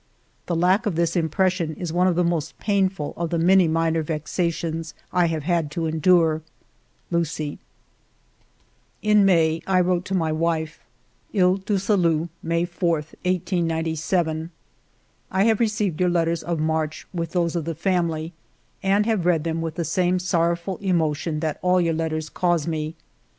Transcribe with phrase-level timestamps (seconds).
[0.47, 4.01] The lack of this impression is one of the most painful of the many minor
[4.01, 6.41] vexations I have to endure....
[7.11, 7.59] Lucie,"
[9.03, 10.79] ALFRED DREYFUS 241 In May I wrote to my wife:—
[11.15, 14.49] *' Iles du Salut, May 4, 1897.
[15.29, 18.31] "I have received your letters of March, with those of the familv,
[18.81, 22.95] and have read them with the same sorrowful emotion that all your letters cause me.